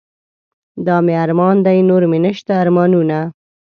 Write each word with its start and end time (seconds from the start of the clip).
دا 0.85 0.95
مې 1.05 1.13
ارمان 1.23 1.55
دے 1.65 1.73
نور 1.89 2.03
مې 2.11 2.19
نشته 2.25 2.51
ارمانونه 2.63 3.17